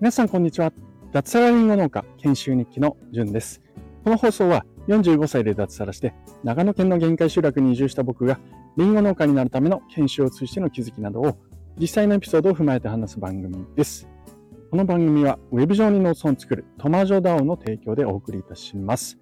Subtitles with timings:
[0.00, 0.72] 皆さんこんにちは。
[1.12, 3.62] 脱サラリンゴ農家研修日記のじゅんです。
[4.04, 8.38] この放送は45歳で脱サラして長野県の限界集落に移住した僕が
[8.76, 11.38] リンゴ農家になるための研修を通じての気づきなどを
[11.78, 14.08] 実際のエピソードを踏まえて話す番組です。
[14.70, 19.18] この番組は Web 上に農村を作るトマジョダオの提供でお送りいたします。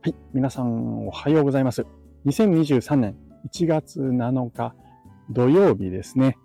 [0.00, 0.14] はい。
[0.32, 1.84] 皆さんおはようございます。
[2.24, 3.16] 2023年
[3.52, 4.74] 1月7日
[5.30, 6.38] 土曜日ですね。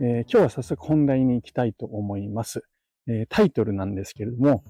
[0.00, 2.64] えー、今日は早速本題に行きたいと思います。
[3.06, 4.64] えー、タイトルなんですけれども、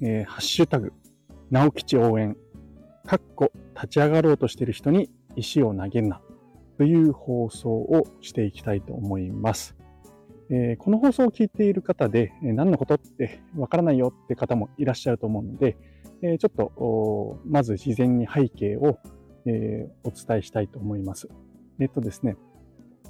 [0.00, 0.92] えー、ハッシュタグ、
[1.52, 2.36] 直吉応援、
[3.06, 6.20] かっこ立ち上がろうとしている人に石を投げるな、
[6.76, 9.76] という放送をしていきたいと思います。
[10.50, 15.76] えー、この放送を聞いている方で、え何のことってわからないよって方もいらっしゃると思うので、
[16.22, 18.98] えちょっと、まず事前に背景を、
[19.46, 21.28] えお伝えしたいと思います。
[21.78, 22.36] えっとですね、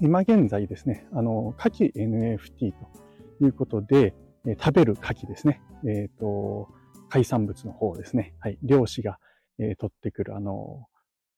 [0.00, 4.14] 今現在ですね、あの、夏季 NFT ということで、
[4.46, 5.62] え食べる牡蠣ですね。
[5.86, 6.68] えっ、ー、と、
[7.08, 8.34] 海産物の方ですね。
[8.40, 8.58] はい。
[8.62, 9.18] 漁師が、
[9.58, 10.86] えー、取ってくるあの、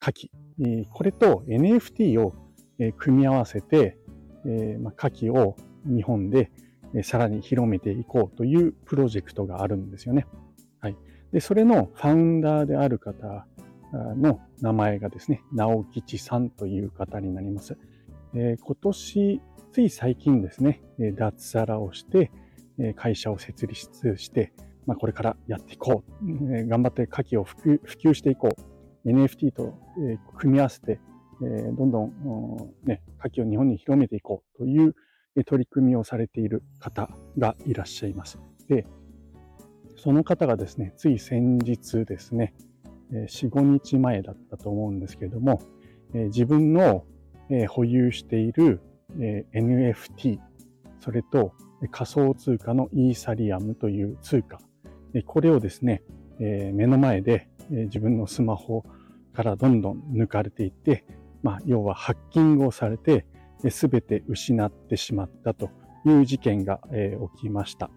[0.01, 0.69] 牡蠣。
[0.69, 2.35] え、これと NFT を、
[2.79, 3.99] え、組み合わせて、
[4.45, 6.51] えーまあ、牡蠣を日本で、
[6.95, 10.27] え、さらに広めていこうというプロジェクトがあるんですよね。
[10.81, 10.97] はい。
[11.33, 13.47] で、それのファウンダーである方
[13.93, 17.77] の名前がですね、直吉さんという方になります。
[18.39, 19.41] え、今年、
[19.73, 22.31] つい最近ですね、脱サラをして、
[22.95, 24.53] 会社を設立して、
[24.85, 26.67] まあ、これからやっていこう。
[26.69, 28.51] 頑張って牡蠣を普及していこ
[29.05, 29.09] う。
[29.09, 29.79] NFT と
[30.37, 31.01] 組み合わせて、
[31.41, 34.95] どんどん、ね、牡蠣を日本に広めていこうという
[35.47, 38.39] 取り組みをされている方がいらっしゃいます。
[38.69, 38.87] で、
[39.97, 42.55] その方がですね、つい先日ですね、
[43.13, 45.63] 4、5日前だったと思うんですけれども、
[46.13, 47.07] 自分の
[47.51, 48.81] え保有している
[49.19, 50.39] え NFT、
[51.01, 51.53] それと
[51.91, 54.59] 仮想通貨のイーサリアムという通貨。
[55.27, 56.03] これをですね、
[56.41, 58.85] え目の前で自分のスマホ
[59.33, 61.05] からどんどん抜かれていって、
[61.43, 63.27] まあ、要はハッキングをされて、
[63.71, 65.71] すべて失ってしまったと
[66.05, 67.91] いう事件がえ起きました。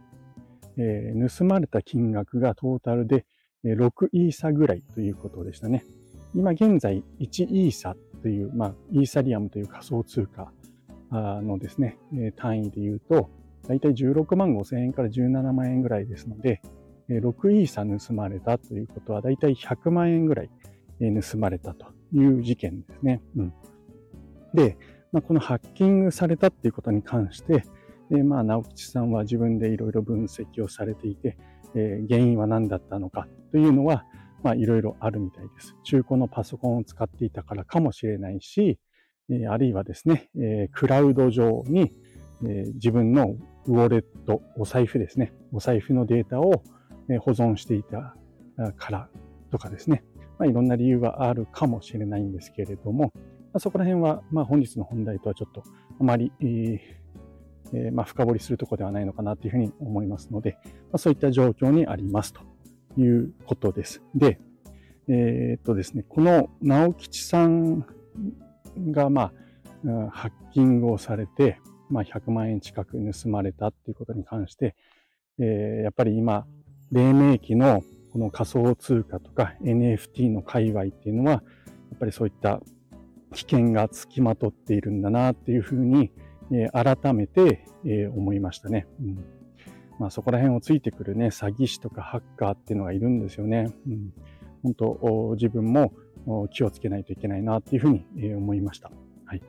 [0.78, 3.26] え盗まれた金額がトータルで
[3.66, 5.84] 6イーサぐらいということでしたね。
[6.34, 10.52] 今現在1イーサという、まあ、イーサリアムという仮想通貨
[11.12, 11.97] のですね、
[12.35, 13.30] 単位で言うと、
[13.68, 16.62] だいたい16万5千円から17万円ぐらいですので、
[17.09, 20.50] 6イーサ盗まれたということはだいたい100万円ぐらい
[21.00, 23.22] 盗まれたという事件ですね。
[23.35, 23.53] うん、
[24.53, 24.78] で、
[25.12, 27.63] まあ、このハッキングされたっていうことに関して、
[28.12, 31.38] でまあ、直吉さんは自分でいろいろ分析をされていて、
[31.75, 34.06] えー、原因は何だったのかというのは、
[34.44, 35.76] まあ、いろいろあるみたいです。
[35.84, 38.80] 中古のパソコンを使っていたからかもしれないし、
[39.50, 40.30] あるいはですね、
[40.74, 41.94] クラウド上に、
[42.76, 43.36] 自分の
[43.66, 45.34] ウォレット、お財布ですね。
[45.52, 46.64] お財布のデータを
[47.20, 48.16] 保存していた
[48.78, 49.10] から
[49.52, 50.04] とかですね。
[50.38, 53.22] まあ、いろんな理由があるかもしれないんですけれども、ま
[53.56, 55.64] あ、そこら辺は、まあ、本日の本題とはちょっと
[56.00, 62.42] あまり、えー、まあ、深掘りするところではないのかなというふうに思いますので、まあ、そういった状況にありますと
[62.98, 64.02] いうことです。
[64.16, 64.40] で、
[65.08, 67.86] えー、っとですね、この直吉さん
[68.92, 69.32] が、ま
[69.86, 74.76] あ、ハッキングをされて、まあ、100万円近く盗まれたっていうことに関して、
[75.40, 76.46] えー、やっぱり今、
[76.92, 81.42] 黎明期のこの仮想通貨とか NFT の界隈っていうのは、や
[81.96, 82.60] っぱりそういった
[83.34, 86.12] 危険がつきまとっているんだなっていうふうに、
[86.52, 88.88] えー、改めて、えー、思いましたね。
[89.02, 89.39] うん
[90.00, 93.72] まあ、そこら辺をついてくるね、詐欺師とかハッカーっていうのがいるんですよね。
[93.88, 94.14] うん、
[94.64, 95.94] 本当、自分も
[96.52, 98.92] 気をつけないといけないなっていうふうに思いました。
[99.26, 99.42] はい。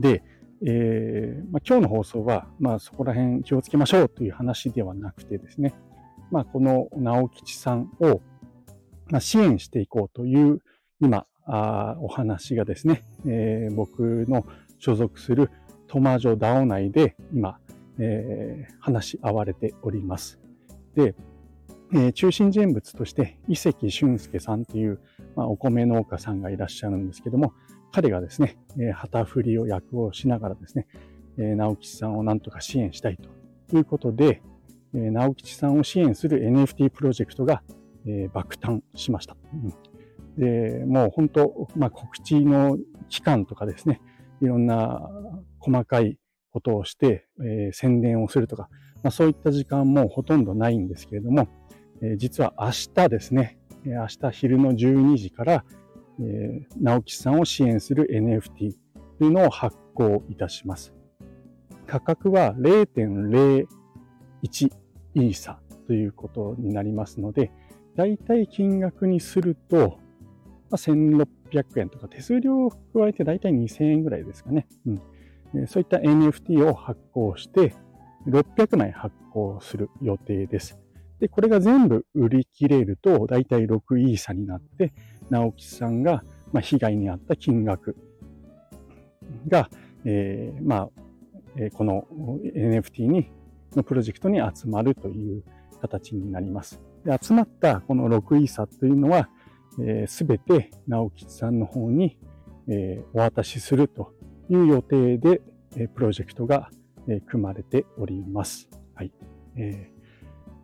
[0.00, 0.24] で、
[0.62, 5.74] えーまあ、今日の放送は、まあ、そこら辺気をつけましょうという話ではなくてですね、
[6.30, 8.20] まあ、この直吉さんを、
[9.08, 10.60] まあ、支援していこうという
[11.00, 14.46] 今あお話がですね、えー、僕の
[14.78, 15.50] 所属する
[15.88, 17.58] トマジョダオ内で今、
[18.00, 20.40] えー、話し合われております。
[20.94, 21.14] で、
[21.92, 25.00] えー、中心人物として伊関俊介さんという、
[25.36, 27.52] まあ、お米農家さんがいらっしゃるんですけども、
[27.92, 30.86] 彼がですね、え旗振りを役をしながらですね、
[31.38, 33.18] え直吉さんをなんとか支援したい
[33.68, 34.42] ということで、
[34.94, 37.62] え直吉さんを支援する NFT プロジェクトが、
[38.06, 39.36] え爆誕しました。
[39.52, 44.00] うん、で、もう本当、まあ、告知の期間とかですね、
[44.40, 45.10] いろんな
[45.58, 46.16] 細かい
[46.52, 48.68] ことをして、えー、宣伝をするとか、
[49.02, 51.48] まあ、そういった時間もほとんどないんですけれども、
[52.02, 55.64] えー、実は明日ですね、明日昼の12時から、
[56.20, 58.74] えー、直木さんを支援する NFT、
[59.20, 60.94] というのを発行いたします。
[61.86, 63.66] 価格は0.01
[64.42, 67.50] イーサということになりますので、
[67.96, 69.98] だいたい金額にすると、
[70.70, 71.26] まあ、1600
[71.80, 74.66] 円とか手数料を加えてだいたい2000円ぐらいですかね。
[74.86, 75.02] うん、
[75.66, 77.74] そういった NFT を発行して、
[78.28, 80.78] 600枚発行する予定です。
[81.18, 84.92] で、これが全部売り切れると、だいたい6イーサになって、
[85.28, 87.96] 直木さんが、ま、被害に遭った金額
[89.48, 89.70] が、
[90.04, 90.88] えー、まあ、
[91.56, 92.06] えこの
[92.54, 93.30] NFT に、
[93.76, 95.44] のプロジェクトに集まるという
[95.80, 96.80] 形になります。
[97.04, 99.28] で集まったこの6イーサというのは、
[99.76, 102.18] す、えー、べ、て直吉さんの方に、
[102.68, 104.12] えー、お渡しすると
[104.50, 105.40] いう予定で、
[105.76, 106.70] えー、プロジェクトが、
[107.08, 108.68] えー、組まれております。
[108.94, 109.12] はい。
[109.56, 109.90] え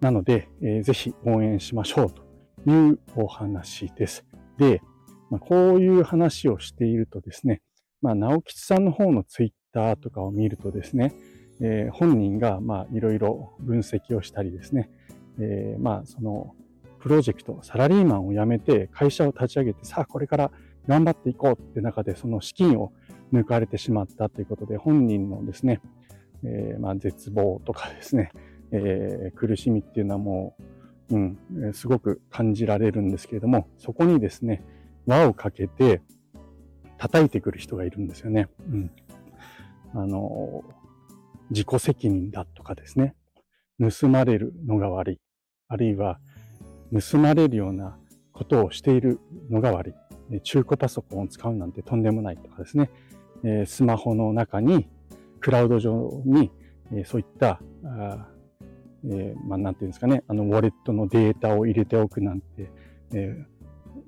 [0.01, 2.23] ー、なので、えー、ぜひ応援しましょうと
[2.71, 4.27] いうお話です。
[4.59, 4.83] で、
[5.31, 7.63] まあ、こういう話をしているとですね、
[8.03, 11.15] まあ、直吉さんの方のツイッターとかを見るとですね、
[11.61, 14.91] えー、本人が、まあ、いろいろ分析をしたりですね、
[15.39, 16.55] えー、まあ、その、
[16.99, 20.51] プロジェクト、サラリーマンを辞めて会社を立ち上げて、さあ、これから
[20.89, 22.93] 頑張っていこうって中で、その資金を
[23.33, 25.81] 抜かれてしまったということで、本人のですね、
[26.45, 28.31] えー、まあ、絶望とかですね、
[28.73, 30.57] えー、苦しみっていうのはも
[31.11, 34.65] う、うん、すごく感じられるんですけれども、そこにですね、
[35.07, 36.03] 輪をかけて
[36.99, 38.49] 叩いてくる人がいるんですよね。
[38.71, 38.91] うん。
[39.95, 40.65] あの、
[41.51, 43.15] 自己責任だとかですね、
[43.81, 45.21] 盗まれるのが悪い。
[45.69, 46.19] あるいは、
[46.93, 47.99] 盗まれるような
[48.33, 49.21] ことをしている
[49.51, 49.95] のが悪
[50.31, 50.41] い。
[50.43, 52.91] 中古パソコンを使うなんてとんでもないとかですね、
[53.67, 54.89] スマホの中に、
[55.41, 56.51] クラウド上に、
[57.05, 58.29] そういった、あ
[59.05, 62.71] えー、まあ、なんていうんですかね、あの、ウォレットのデータを入れておくなんて、
[63.13, 63.45] え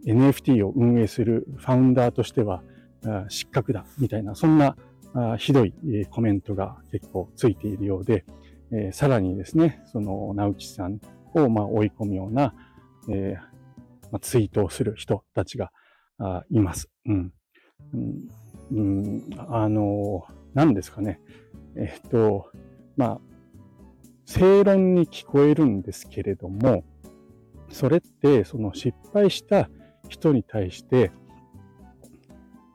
[0.04, 2.62] ー、NFT を運営するファウンダーとしては
[3.04, 4.76] あ失格だ、みたいな、そんな
[5.14, 5.72] あひどい
[6.10, 8.24] コメントが結構ついているようで、
[8.72, 11.00] えー、さらにですね、その直木さん
[11.34, 12.54] をまあ追い込むような、
[13.10, 13.58] えー
[14.10, 15.70] まあ、ツイートをする人たちが
[16.18, 16.88] あいます。
[17.06, 17.32] うん
[17.94, 18.28] うん。
[18.72, 20.24] うん、あの、
[20.54, 21.20] 何ですかね。
[21.76, 22.50] えっと、
[22.96, 23.20] まあ、
[24.26, 26.84] 正論に聞こえるんですけれども、
[27.70, 29.70] それってその失敗した
[30.08, 31.10] 人に対して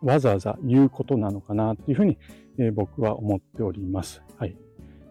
[0.03, 2.17] わざわざ言うことなのかなというふうに、
[2.57, 4.21] えー、僕は思っております。
[4.37, 4.57] はい。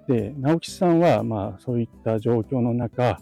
[0.06, 3.20] で、直吉さんは、まあ、そういった状況の中、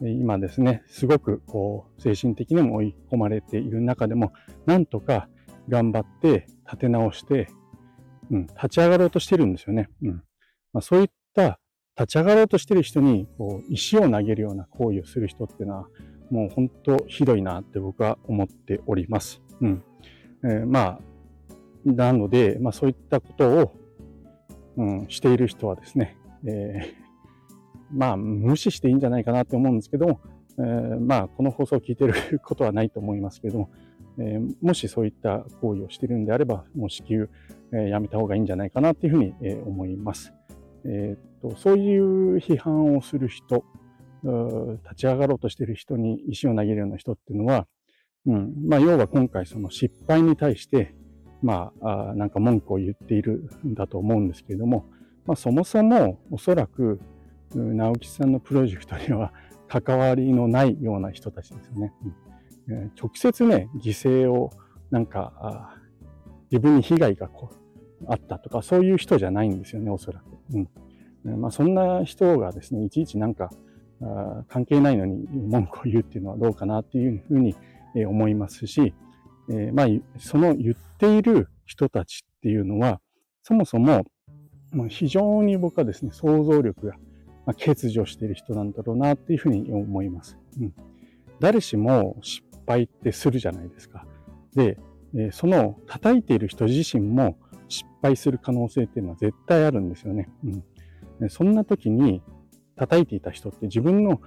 [0.00, 4.32] 今ですね、すごくこう、精神的にも追い込まれている中でも、
[4.66, 5.28] なんとか
[5.72, 7.48] 頑張って立て直して、
[8.30, 9.88] うん、立ち上がろうとしてるんですよね。
[10.02, 10.22] うん。
[10.74, 11.58] まあ、そういった
[11.98, 15.86] 立ち上がろうとしてる人に、こう、石を投げるような行為をする人っていうのは、
[16.30, 19.40] もう本当ひどいなって僕は思っております。
[19.62, 19.82] うん。
[20.44, 21.00] えー、まあ、
[21.86, 23.74] なので、まあそういったことを、
[24.76, 26.16] うん、している人はですね、
[26.46, 30.20] えー、まあ、無視していいんじゃないかなって思うんですけども、
[30.58, 33.70] えー、まあ、この放送を聞いてることはないと思いますけども、
[34.18, 37.28] えー、もしそういった行為をしているんであれば、もう至急、
[37.72, 40.32] えー、やめた方がいいんじゃないかなっていうふうに、えー、思います。
[40.84, 43.64] えー、っと、そういう批判をする人、
[44.84, 47.66] 立ち上がろうとしている人に石を投げるような人っていうのは、
[48.26, 50.94] うん、まあ、要は今回その失敗に対して、
[51.42, 54.86] まあ、あなんか文句を言っているんだと思うんですけれども、
[55.26, 57.00] まあ、そもそもおそらく
[57.54, 59.32] 直木さんのプロジェクトには
[59.68, 61.92] 関わりのないような人たちですよね。
[62.04, 62.14] うん、
[62.68, 64.50] 直接ね、犠牲を
[64.90, 65.76] なんか
[66.50, 70.24] 自分に被害がこうあったとかそういう人じゃないんですよね、おそらく。
[70.54, 70.68] うん
[71.40, 73.50] まあ、そんな人がですね、いちいちなんか
[74.02, 77.54] あ関係ないのに文句を言うっていうのはどうかなっていうふうに
[78.06, 78.94] 思いますし、
[79.48, 79.86] えー、まあ、
[80.18, 83.00] その言っている人たちっていうのは、
[83.42, 84.04] そもそも
[84.88, 86.94] 非常に僕はですね、想像力が
[87.46, 90.38] 欠如している人なんだろうなっていうふうに思います。
[90.60, 90.74] うん、
[91.38, 94.06] 誰しも失敗ってするじゃないですか。
[94.54, 94.78] で、
[95.32, 97.36] その叩いている人自身も
[97.68, 100.28] 失敗する可能性っていうのは絶対あるんですよね。
[101.20, 102.22] うん、そんな時に
[102.76, 104.20] 叩いていた人って自分の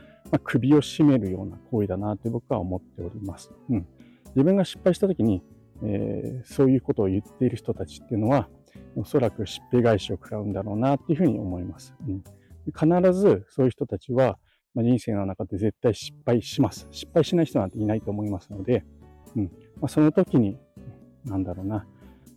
[0.43, 3.51] 首を絞めるような行為だなって僕は思っております。
[3.69, 3.87] うん、
[4.35, 5.43] 自分が失敗した時に、
[5.83, 8.49] えー、そういうことを言っている人たちっていうのは、
[8.95, 11.95] おそらくしっぺ返しを食らうんだろうなっていうふうに思います。
[12.07, 12.23] うん、
[12.73, 14.37] 必ずそういう人たちは、
[14.75, 16.87] まあ、人生の中で絶対失敗します。
[16.91, 18.85] 失敗しない人なんていないと思いますので、
[19.35, 20.59] うんまあ、その時に、
[21.23, 21.87] なんだろうな、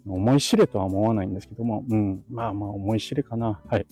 [0.07, 3.61] 思い知れとは思わないんですけども、うん、まあまあ思い知れかな。
[3.66, 3.87] はい。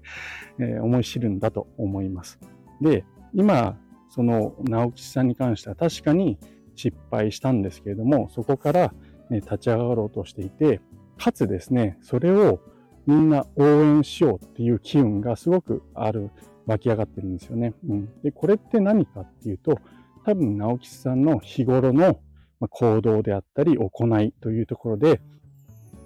[0.58, 2.38] えー、思い知るんだと思います。
[2.80, 3.04] で、
[3.34, 3.78] 今、
[4.08, 6.38] その直吉さんに関しては確かに
[6.74, 8.94] 失敗したんですけれども、そこから、
[9.28, 10.80] ね、立ち上がろうとしていて、
[11.18, 12.60] かつですね、それを
[13.06, 16.30] みんな応援しようっていう機運がすごくある、
[16.70, 17.74] 湧き上がってるんですよね。
[17.88, 18.08] うん。
[18.22, 19.78] で、これって何かっていうと、
[20.24, 22.20] 多分直吉さんの日頃の
[22.60, 25.20] 行動であったり行いというところで、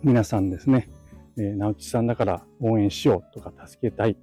[0.03, 0.89] 皆さんですね、
[1.37, 4.17] えー、直吉さんだから応援しようとか助けたい、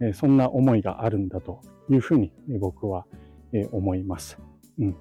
[0.00, 3.06] えー、そんな思いがあるんだというふうに僕は、
[3.52, 4.38] えー、思います。
[4.78, 4.96] うん。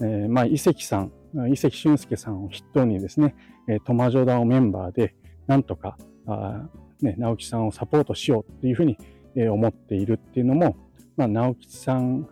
[0.00, 1.12] えー、まあ、伊関さん、
[1.50, 3.34] 伊関俊介さんを筆頭にですね、
[3.68, 5.14] えー、トマジョダオメンバーで、
[5.46, 6.68] なんとか、あ
[7.02, 8.98] ね、直樹さんをサポートしようっていうふうに、
[9.36, 10.76] 思っているっていうのも、
[11.16, 12.28] まあ、直樹さん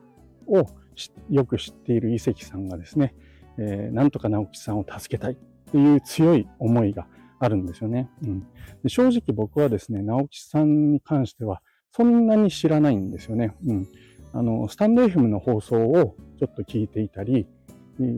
[0.46, 0.66] を
[1.30, 3.14] よく知っている伊関さんがですね、
[3.58, 5.36] えー、なんとか直樹さんを助けたいっ
[5.70, 7.06] ていう強い思いが
[7.40, 8.10] あるんですよね。
[8.24, 8.40] うん、
[8.82, 11.60] で正直僕はですね、直樹さんに関しては
[11.92, 13.54] そんなに知らないんですよね。
[13.66, 13.88] うん、
[14.32, 17.46] あの、スタンド FM の放送をちょっと聞いていたり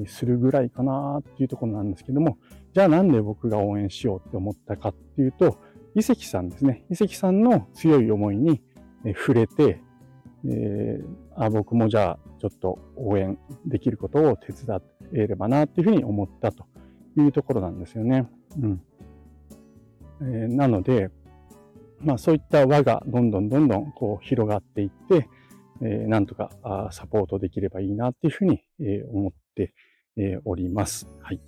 [0.06, 2.38] するぐらいかなっていうところなんですけども、
[2.72, 5.58] じゃあなんで僕が応援しようって思ったかっていうと、
[5.94, 6.84] 伊関さんですね。
[6.90, 8.62] 伊関さんの強い思いに
[9.14, 9.80] 触れて、
[10.44, 11.04] えー、
[11.36, 14.80] あ僕もじゃあちょっと応援できることを手伝
[15.12, 16.66] えればなっていうふうに思ったと
[17.16, 18.28] いうところなんですよね。
[18.60, 18.82] うん
[20.22, 21.10] えー、なので、
[22.00, 25.28] まあそういった輪がどんどんどんどんこう広がっていって、
[25.82, 29.74] えー、なんとかあサポートできればいいなっていうふうに、えー、思って、
[30.16, 31.08] えー、おります。
[31.20, 31.40] はい。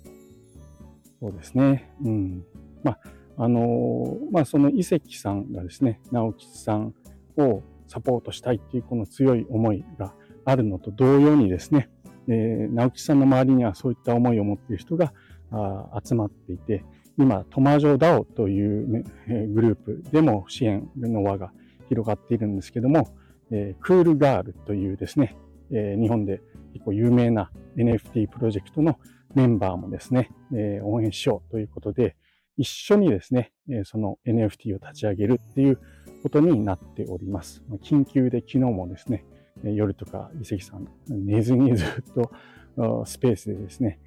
[1.19, 1.91] そうですね。
[2.03, 2.43] うん。
[2.83, 2.99] まあ
[3.41, 6.93] あのまあ、その伊関さんがですね、直吉さん
[7.37, 10.13] をサポートしたいっていうこの強い思いが
[10.45, 11.89] あるのと同様にですね、
[12.27, 15.13] えー、直吉さんの周りにはそういった思いを持っている人が
[15.51, 16.83] あ集まっていて、
[17.17, 21.51] 今、トマジョダオという、えグループでも支援の輪が
[21.89, 23.09] 広がっているんですけども、
[23.51, 25.35] えー、クールガールというですね、
[25.71, 26.41] えー、日本で
[26.73, 28.99] 結構有名な NFT プロジェクトの
[29.35, 32.15] メンバーもですね、えー、応援しようということで、
[32.57, 35.79] 一緒にですね、えその NFT を立ち上げるっていう
[36.21, 37.63] ことになっております。
[37.81, 39.25] 緊急で昨日もですね、
[39.63, 43.99] 夜とか伊関さん寝ずにずっとスペースでですね、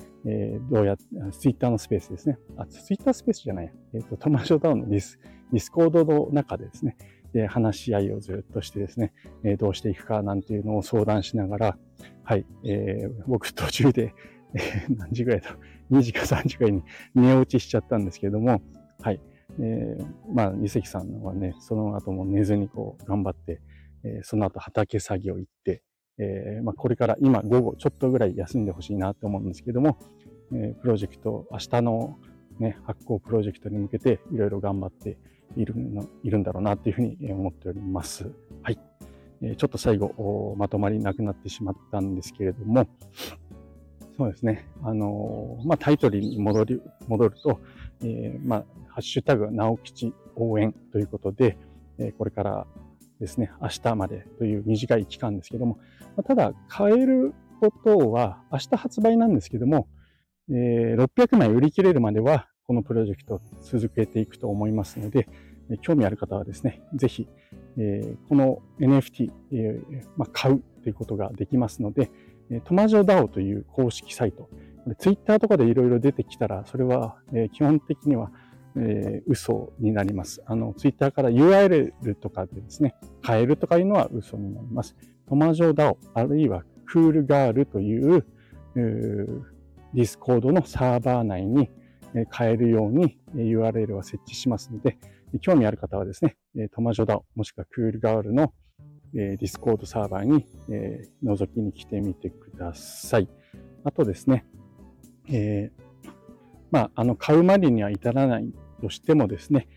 [0.71, 2.39] どうやって、ツイッターのスペースですね。
[2.57, 3.73] あ、ツイッタースペースじゃない。
[3.95, 5.19] えっ、ー、と、トマジョダオのディス、
[5.53, 6.97] ディスコードの中でですね、
[7.33, 9.13] で話し合いをずっとしてですね、
[9.59, 11.79] どうしていくかなんていうのを相談しながら、
[12.25, 14.15] はい、えー、僕途中で、
[14.55, 15.51] えー、何時ぐらいだ？
[15.51, 15.57] ろ
[15.91, 16.83] う、2時か3時ぐらいに
[17.15, 18.61] 寝落ちしちゃったんですけれども、
[19.01, 19.21] はい、
[19.61, 23.61] えー、まあ、二関さんはね、その後も寝ずにこう頑張って、
[24.05, 25.83] えー、その後畑作業行って、
[26.19, 29.99] えー、まあ、これから今午後ちょっとぐらい休んでほしいなと思うんですけども、
[30.55, 32.19] えプロジェクト、明日の
[32.59, 35.19] ね、発行プロジェクトに向けていろいろ頑張って
[35.57, 38.31] いるのいるんだろうなというふうに思っております。
[38.63, 38.79] はい。
[39.43, 42.87] えちょっと最後、まとまりなくなってしまったんですけれども、
[44.17, 44.69] そうですね。
[44.83, 47.61] あのまあ、タイトルに戻り、戻ると、
[48.03, 51.57] えー、まあ、ハッシュタグ、直吉応援ということで、
[51.99, 52.67] えー、これから
[53.21, 55.79] ですね、明日までという短い期間ですけども、
[56.17, 59.89] まあただ、買えることは明日発売なんですけども、
[60.51, 65.29] えー、600枚売り切れるまでは、このプロジェクト続けていくと思いますので、
[65.81, 67.29] 興味ある方はですね、ぜひ、
[67.79, 72.11] えー、この NFT、えーまあ、買うということができますので、
[72.65, 74.51] トマジョダオという公式サイト、
[74.99, 78.31] ツイッターとかでいろいろ出てきたら、それは、えー、基本的には、
[78.77, 80.43] えー、嘘になります。
[80.47, 84.97] あの、ツイッターから URL とかでですね、買えるとかいうのは嘘になります。
[85.29, 88.27] トマジョダオ、あるいはクールガールという、
[88.75, 91.71] ディスコードのサーバー内に
[92.31, 94.99] 買えるように URL は設置しますので、
[95.41, 96.37] 興味ある方はですね、
[96.75, 98.53] トマジョダオ、もしくはクールガールの
[99.13, 100.47] ディスコードサーバーに
[101.23, 103.29] 覗きに来てみてください。
[103.85, 104.47] あとですね、
[105.29, 106.11] えー、
[106.71, 109.69] まあ、あの、買うまでには至らないとしてもですね、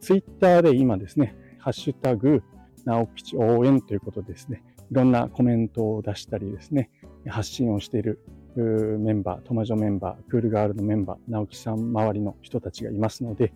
[0.00, 2.42] ツイッターで今ですね、ハッシュタグ、
[2.84, 6.90] 直吉応援ということでですね、いろんなコメントを出したりですね、
[7.26, 8.20] 発信をしている
[8.54, 13.52] メンバー、トマジョメンバー、クールガールのメンバー、直樹さん周りの人たちがいますので、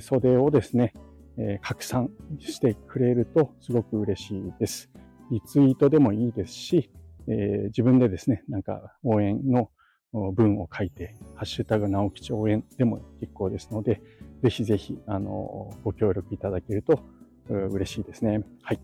[0.00, 0.94] それをですね、
[1.60, 4.90] 拡散してくれるとすごく嬉しいです。
[5.30, 6.90] リツイートでもいいですし、
[7.26, 9.70] 自分でですね、なんか応援の
[10.12, 14.00] 文を書いて、ハッシュタグ直吉応援でも結構ですので、
[14.42, 17.00] ぜひぜひ、あの、ご協力いただけると
[17.48, 18.44] 嬉しいですね。
[18.62, 18.80] はい。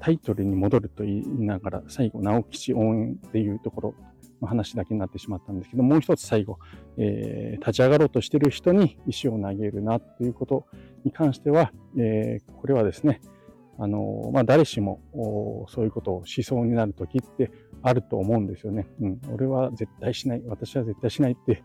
[0.00, 3.94] タイトルに戻ると言いながら、最後、直吉応援っていうところ
[4.40, 6.58] の話だけになってしまったんですけど、もう一つ最後、
[6.96, 10.66] えー、立ち上がろうとしている人に石を投げるなということ
[11.04, 13.20] に関しては、えー、これはですね、
[13.82, 15.00] あの、まあ、誰しも
[15.68, 17.50] そういうことをしそうになるときって
[17.82, 18.86] あると思うんですよね。
[19.00, 19.20] うん。
[19.32, 20.42] 俺は絶対しない。
[20.46, 21.64] 私は絶対しないって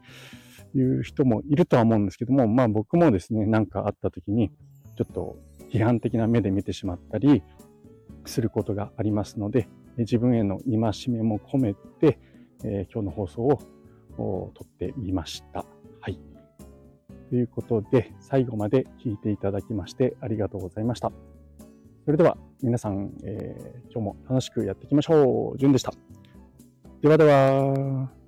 [0.74, 4.50] いう人もいるとは思うんですけども、まあ僕もですね、なんかあった時に、
[4.96, 5.38] ちょっと
[5.70, 7.44] 批判的な目で見てしまったり
[8.26, 9.68] することがありますので、
[9.98, 12.18] 自分への戒めも込めて、
[12.64, 13.60] えー、今日の放送を
[14.18, 15.66] 撮ってみました。
[16.00, 16.18] はい。
[17.30, 21.35] ということで、最後まで聞いていただきましてありがとうございました。
[22.06, 25.58] それでは皆さん、えー、今日も楽しくやっていきましょう。
[25.58, 25.92] じゅんでした。
[27.02, 28.25] ではでは。